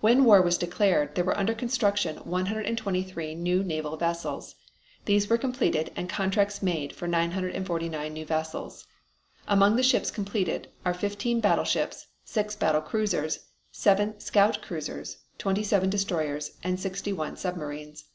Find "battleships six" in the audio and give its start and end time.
11.38-12.56